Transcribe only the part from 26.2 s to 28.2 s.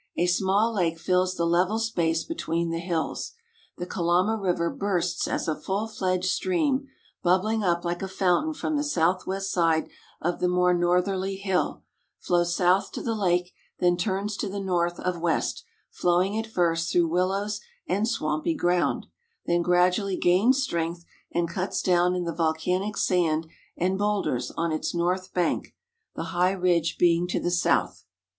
high ridge being to the south.